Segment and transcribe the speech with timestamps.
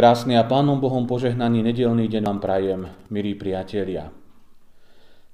[0.00, 4.08] Krásny a Pánom Bohom požehnaný nedelný deň vám prajem, milí priatelia.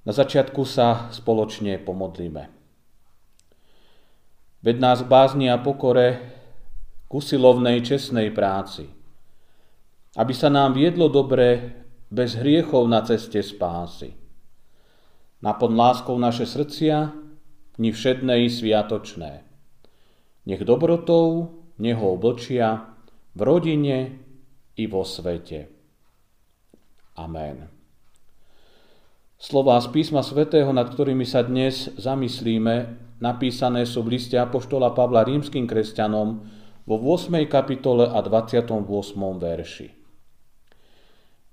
[0.02, 2.50] Na začiatku sa spoločne pomodlíme.
[4.66, 6.18] Ved nás bázni a pokore
[7.06, 8.90] k usilovnej čestnej práci,
[10.18, 11.70] aby sa nám viedlo dobre
[12.10, 14.18] bez hriechov na ceste spásy.
[15.46, 17.14] Napod láskou naše srdcia,
[17.78, 19.46] ni všedné i sviatočné.
[20.42, 22.98] Nech dobrotou, neho oblčia
[23.30, 24.25] v rodine,
[24.76, 25.72] i vo svete.
[27.16, 27.72] Amen.
[29.36, 35.24] Slová z písma svätého, nad ktorými sa dnes zamyslíme, napísané sú v liste Apoštola Pavla
[35.24, 36.28] rímským kresťanom
[36.88, 37.44] vo 8.
[37.44, 38.80] kapitole a 28.
[39.36, 39.88] verši.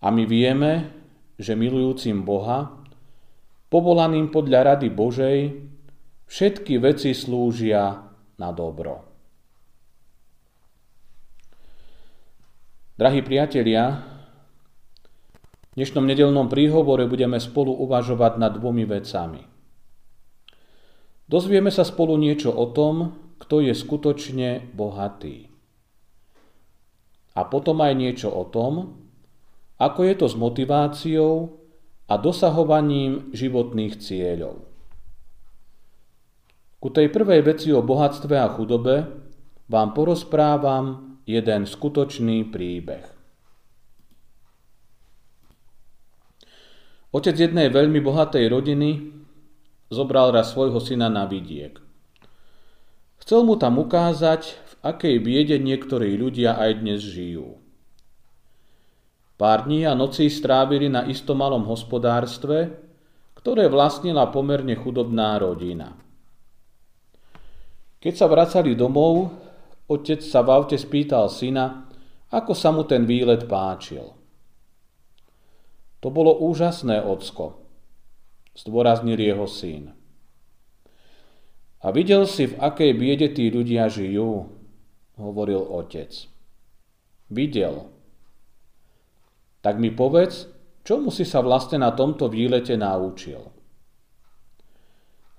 [0.03, 0.71] A my vieme,
[1.39, 2.71] že milujúcim Boha,
[3.71, 5.39] povolaným podľa rady Božej,
[6.27, 8.03] všetky veci slúžia
[8.39, 9.12] na dobro.
[13.03, 13.99] Drahí priatelia,
[15.43, 19.43] v dnešnom nedelnom príhovore budeme spolu uvažovať nad dvomi vecami.
[21.27, 23.11] Dozvieme sa spolu niečo o tom,
[23.43, 25.51] kto je skutočne bohatý.
[27.35, 28.95] A potom aj niečo o tom,
[29.83, 31.59] ako je to s motiváciou
[32.07, 34.63] a dosahovaním životných cieľov.
[36.79, 38.95] Ku tej prvej veci o bohatstve a chudobe
[39.67, 43.05] vám porozprávam jeden skutočný príbeh.
[47.13, 49.13] Otec jednej veľmi bohatej rodiny
[49.93, 51.77] zobral raz svojho syna na vidiek.
[53.21, 57.61] Chcel mu tam ukázať, v akej biede niektorí ľudia aj dnes žijú.
[59.37, 62.73] Pár dní a nocí strávili na istom malom hospodárstve,
[63.37, 65.93] ktoré vlastnila pomerne chudobná rodina.
[68.01, 69.31] Keď sa vracali domov,
[69.89, 71.89] otec sa v aute spýtal syna,
[72.33, 74.07] ako sa mu ten výlet páčil–
[76.03, 77.63] to bolo úžasné, ocko,
[78.59, 79.95] zdôraznil jeho syn.
[81.79, 84.51] A videl si, v akej biede tí ľudia žijú,
[85.15, 86.11] hovoril otec.
[87.31, 87.87] Videl.
[89.63, 90.51] Tak mi povedz,
[90.83, 93.39] čomu si sa vlastne na tomto výlete naučil.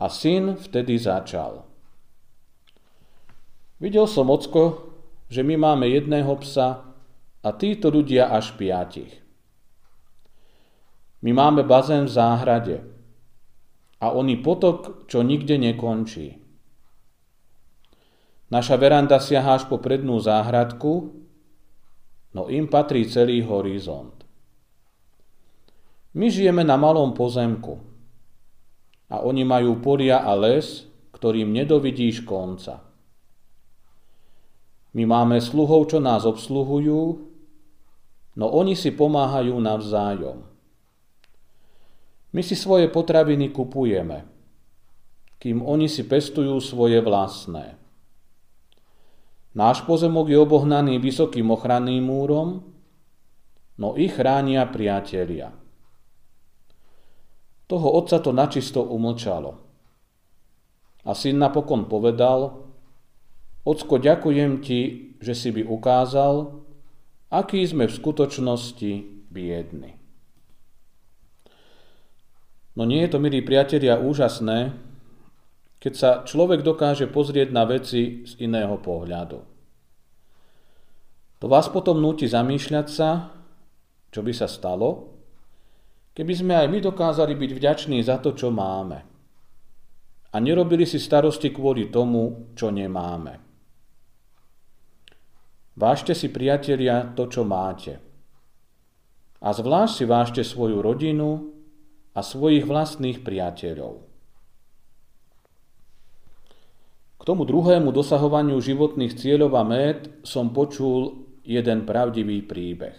[0.01, 1.61] A syn vtedy začal.
[3.85, 4.97] Videl som, ocko,
[5.29, 6.89] že my máme jedného psa
[7.45, 9.21] a títo ľudia až piatich.
[11.21, 12.77] My máme bazén v záhrade
[14.01, 16.41] a oný potok, čo nikde nekončí.
[18.49, 21.21] Naša veranda siaha až po prednú záhradku,
[22.33, 24.17] no im patrí celý horizont.
[26.17, 27.85] My žijeme na malom pozemku
[29.13, 32.94] a oni majú polia a les, ktorým nedovidíš konca.
[34.95, 37.03] My máme sluhov, čo nás obsluhujú,
[38.39, 40.47] no oni si pomáhajú navzájom.
[42.35, 44.27] My si svoje potraviny kupujeme,
[45.43, 47.79] kým oni si pestujú svoje vlastné.
[49.55, 52.67] Náš pozemok je obohnaný vysokým ochranným múrom,
[53.79, 55.55] no ich chránia priatelia.
[57.71, 59.63] Toho otca to načisto umlčalo.
[61.07, 62.64] A syn napokon povedal,
[63.65, 64.81] Ocko, ďakujem ti,
[65.25, 66.61] že si by ukázal,
[67.33, 68.93] aký sme v skutočnosti
[69.33, 69.97] biedni.
[72.77, 74.77] No nie je to, milí priatelia, úžasné,
[75.81, 79.41] keď sa človek dokáže pozrieť na veci z iného pohľadu.
[81.41, 83.33] To vás potom núti zamýšľať sa,
[84.09, 85.13] čo by sa stalo,
[86.17, 88.99] keby sme aj my dokázali byť vďační za to, čo máme.
[90.35, 93.44] A nerobili si starosti kvôli tomu, čo nemáme.
[95.75, 97.99] Vážte si, priatelia, to, čo máte.
[99.43, 101.55] A zvlášť si vážte svoju rodinu,
[102.15, 104.07] a svojich vlastných priateľov.
[107.19, 112.95] K tomu druhému dosahovaniu životných cieľov a mét som počul jeden pravdivý príbeh.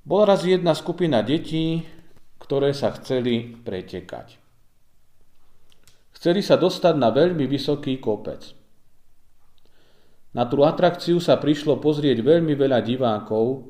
[0.00, 1.84] Bola raz jedna skupina detí,
[2.40, 4.40] ktoré sa chceli pretekať.
[6.16, 8.56] Chceli sa dostať na veľmi vysoký kopec.
[10.30, 13.66] Na tú atrakciu sa prišlo pozrieť veľmi veľa divákov,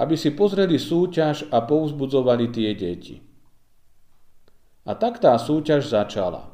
[0.00, 3.20] aby si pozreli súťaž a povzbudzovali tie deti.
[4.88, 6.48] A tak tá súťaž začala.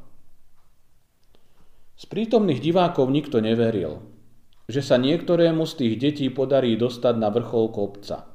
[1.95, 4.03] Z prítomných divákov nikto neveril,
[4.67, 8.27] že sa niektorému z tých detí podarí dostať na vrchol kopca.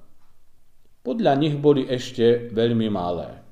[1.04, 3.44] Podľa nich boli ešte veľmi malé.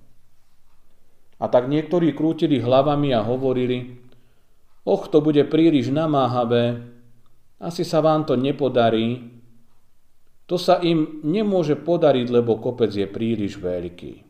[1.43, 3.99] A tak niektorí krútili hlavami a hovorili,
[4.87, 6.98] och, to bude príliš namáhavé,
[7.59, 9.35] asi sa vám to nepodarí,
[10.49, 14.25] to sa im nemôže podariť, lebo kopec je príliš veľký.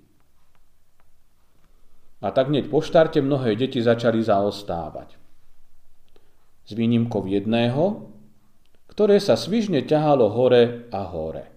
[2.19, 5.15] A tak hneď po štarte mnohé deti začali zaostávať.
[6.67, 8.11] S výnimkou jedného,
[8.91, 11.47] ktoré sa svižne ťahalo hore a hore.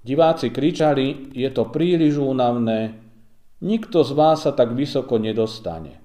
[0.00, 2.96] Diváci kričali, je to príliš únavné,
[3.60, 6.00] nikto z vás sa tak vysoko nedostane.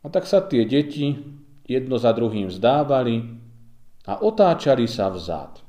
[0.00, 1.18] A tak sa tie deti
[1.70, 3.38] jedno za druhým vzdávali
[4.10, 5.62] a otáčali sa vzad.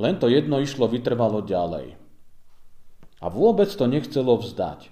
[0.00, 2.00] Len to jedno išlo vytrvalo ďalej.
[3.20, 4.88] A vôbec to nechcelo vzdať.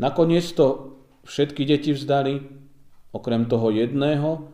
[0.00, 0.96] Nakoniec to
[1.28, 2.40] všetky deti vzdali,
[3.12, 4.48] okrem toho jedného,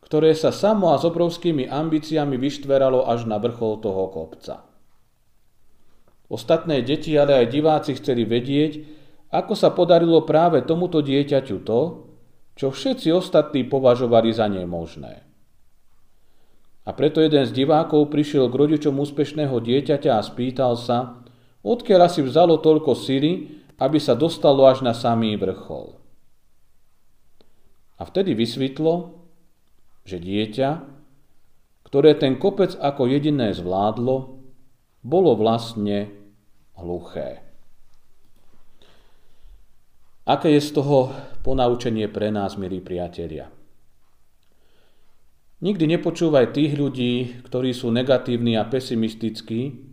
[0.00, 4.64] ktoré sa samo a s obrovskými ambíciami vyštveralo až na vrchol toho kopca.
[6.32, 8.72] Ostatné deti, ale aj diváci chceli vedieť,
[9.34, 12.05] ako sa podarilo práve tomuto dieťaťu to,
[12.56, 15.22] čo všetci ostatní považovali za nemožné.
[16.86, 21.20] A preto jeden z divákov prišiel k rodičom úspešného dieťaťa a spýtal sa,
[21.60, 25.98] odkiaľ si vzalo toľko sily, aby sa dostalo až na samý vrchol.
[28.00, 29.20] A vtedy vysvetlo,
[30.06, 30.68] že dieťa,
[31.84, 34.42] ktoré ten kopec ako jediné zvládlo,
[35.02, 36.10] bolo vlastne
[36.78, 37.45] hluché.
[40.26, 41.14] Aké je z toho
[41.46, 43.46] ponaučenie pre nás, milí priatelia?
[45.62, 49.86] Nikdy nepočúvaj tých ľudí, ktorí sú negatívni a pesimistickí,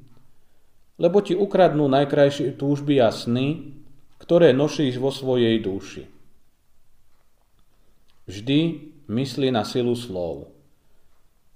[0.98, 3.78] lebo ti ukradnú najkrajšie túžby a sny,
[4.18, 6.10] ktoré nosíš vo svojej duši.
[8.26, 8.60] Vždy
[9.14, 10.50] mysli na silu slov,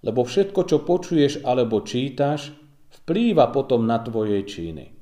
[0.05, 2.53] lebo všetko, čo počuješ alebo čítaš,
[3.01, 4.93] vplýva potom na tvoje činy.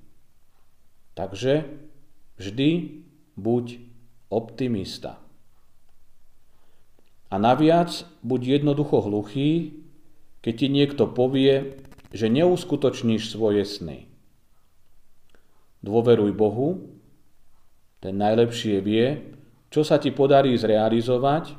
[1.12, 1.54] Takže
[2.40, 3.04] vždy
[3.36, 3.80] buď
[4.32, 5.20] optimista.
[7.32, 9.76] A naviac buď jednoducho hluchý,
[10.40, 11.80] keď ti niekto povie,
[12.16, 14.08] že neuskutočníš svoje sny.
[15.84, 16.96] Dôveruj Bohu,
[18.00, 19.36] ten najlepšie vie,
[19.74, 21.58] čo sa ti podarí zrealizovať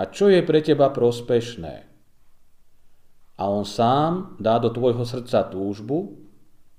[0.00, 1.74] a čo je pre teba prospešné.
[3.34, 6.16] A on sám dá do tvojho srdca túžbu,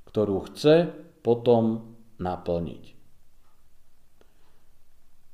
[0.08, 0.90] ktorú chce
[1.20, 2.95] potom naplniť.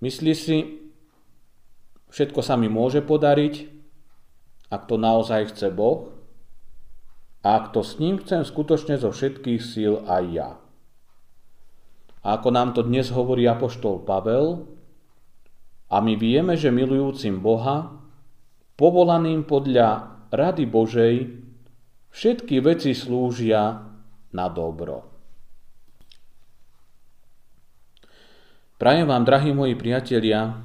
[0.01, 0.57] Myslí si,
[2.09, 3.69] všetko sa mi môže podariť,
[4.73, 6.09] ak to naozaj chce Boh,
[7.45, 10.49] a ak to s ním chcem skutočne zo všetkých síl aj ja.
[12.25, 14.65] A ako nám to dnes hovorí apoštol Pavel,
[15.91, 17.93] a my vieme, že milujúcim Boha,
[18.79, 21.15] povolaným podľa rady Božej,
[22.09, 23.85] všetky veci slúžia
[24.33, 25.10] na dobro.
[28.81, 30.57] Prajem vám, drahí moji priatelia,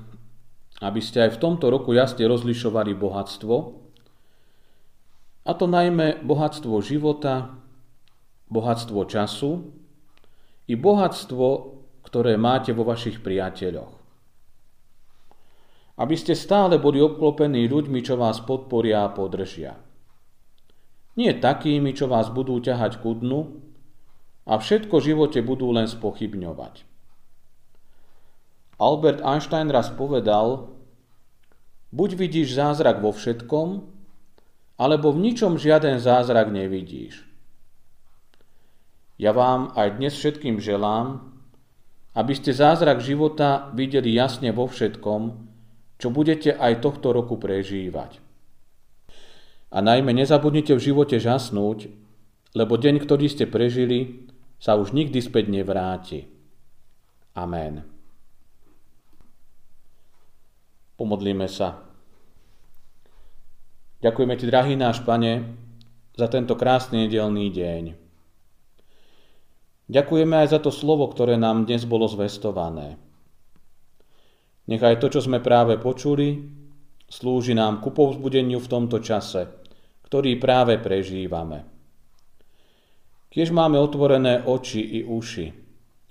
[0.80, 3.54] aby ste aj v tomto roku jasne rozlišovali bohatstvo,
[5.44, 7.60] a to najmä bohatstvo života,
[8.48, 9.68] bohatstvo času
[10.64, 11.46] i bohatstvo,
[12.08, 13.92] ktoré máte vo vašich priateľoch.
[16.00, 19.76] Aby ste stále boli obklopení ľuďmi, čo vás podporia a podržia.
[21.20, 23.60] Nie takými, čo vás budú ťahať ku dnu
[24.48, 26.95] a všetko v živote budú len spochybňovať.
[28.76, 30.68] Albert Einstein raz povedal,
[31.96, 33.88] buď vidíš zázrak vo všetkom,
[34.76, 37.24] alebo v ničom žiaden zázrak nevidíš.
[39.16, 41.24] Ja vám aj dnes všetkým želám,
[42.12, 45.22] aby ste zázrak života videli jasne vo všetkom,
[45.96, 48.20] čo budete aj tohto roku prežívať.
[49.72, 51.88] A najmä nezabudnite v živote žasnúť,
[52.52, 54.28] lebo deň, ktorý ste prežili,
[54.60, 56.28] sa už nikdy späť nevráti.
[57.32, 57.95] Amen.
[60.96, 61.84] Pomodlíme sa.
[64.00, 65.44] Ďakujeme Ti, drahý náš Pane,
[66.16, 67.84] za tento krásny nedelný deň.
[69.92, 72.96] Ďakujeme aj za to slovo, ktoré nám dnes bolo zvestované.
[74.72, 76.48] Nechaj to, čo sme práve počuli,
[77.12, 79.52] slúži nám ku povzbudeniu v tomto čase,
[80.08, 81.68] ktorý práve prežívame.
[83.28, 85.46] Kiež máme otvorené oči i uši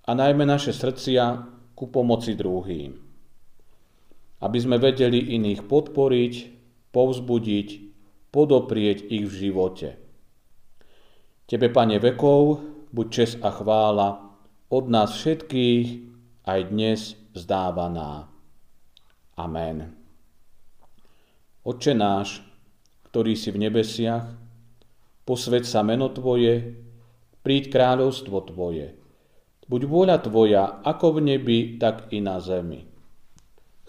[0.05, 1.23] a najmä naše srdcia
[1.73, 3.04] ku pomoci druhým
[4.41, 6.33] aby sme vedeli iných podporiť,
[6.91, 7.67] povzbudiť,
[8.31, 9.89] podoprieť ich v živote.
[11.45, 14.25] Tebe, Pane vekov, buď čes a chvála
[14.71, 15.87] od nás všetkých
[16.43, 18.27] aj dnes vzdávaná.
[19.37, 19.93] Amen.
[21.65, 22.41] Oče náš,
[23.09, 24.25] ktorý si v nebesiach,
[25.25, 26.77] posved sa meno Tvoje,
[27.41, 28.97] príď kráľovstvo Tvoje.
[29.65, 32.94] Buď vôľa Tvoja, ako v nebi, tak i na zemi.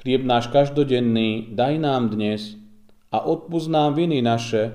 [0.07, 2.55] Chlieb náš každodenný daj nám dnes
[3.11, 4.71] a odpúsť nám viny naše,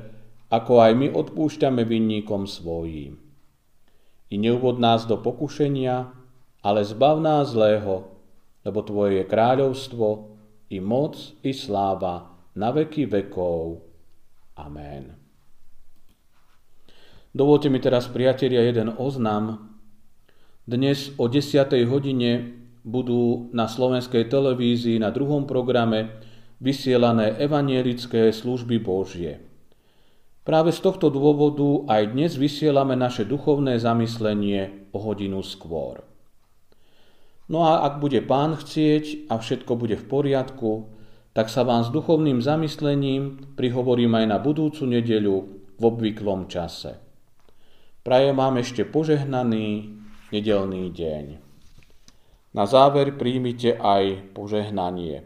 [0.52, 3.16] ako aj my odpúšťame vinníkom svojím.
[4.28, 6.12] I neuvod nás do pokušenia,
[6.60, 8.12] ale zbav nás zlého,
[8.68, 10.36] lebo Tvoje je kráľovstvo,
[10.68, 11.16] i moc,
[11.48, 13.88] i sláva, na veky vekov.
[14.60, 15.16] Amen.
[17.32, 19.80] Dovolte mi teraz, priatelia, jeden oznam.
[20.68, 21.72] Dnes o 10.
[21.88, 26.22] hodine budú na slovenskej televízii na druhom programe
[26.62, 29.42] vysielané evanielické služby Božie.
[30.42, 36.02] Práve z tohto dôvodu aj dnes vysielame naše duchovné zamyslenie o hodinu skôr.
[37.46, 40.72] No a ak bude pán chcieť a všetko bude v poriadku,
[41.38, 45.38] tak sa vám s duchovným zamyslením prihovorím aj na budúcu nedeľu
[45.78, 46.98] v obvyklom čase.
[48.02, 49.94] Prajem vám ešte požehnaný
[50.34, 51.51] nedelný deň.
[52.52, 55.24] Na záver príjmite aj požehnanie.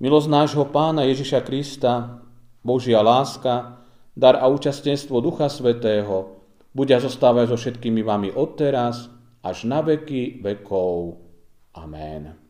[0.00, 2.24] Milosť nášho pána Ježiša Krista,
[2.64, 3.84] Božia láska,
[4.16, 6.40] dar a účastenstvo Ducha Svetého,
[6.72, 9.12] budia zostávať so všetkými vami odteraz,
[9.44, 11.20] až na veky vekov.
[11.76, 12.47] Amen.